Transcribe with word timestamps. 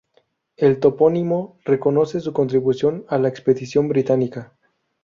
El 0.57 0.79
topónimo 0.79 1.59
reconoce 1.63 2.21
su 2.21 2.33
contribución 2.33 3.05
a 3.07 3.19
la 3.19 3.29
expedición 3.29 3.87
británica. 3.87 4.51